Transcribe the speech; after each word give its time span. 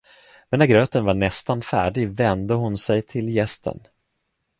Men 0.49 0.57
när 0.59 0.65
gröten 0.67 1.05
var 1.05 1.13
nästan 1.13 1.61
färdig 1.61 2.09
vände 2.09 2.53
hon 2.53 2.77
sig 2.77 3.01
till 3.01 3.29
gästen. 3.35 3.79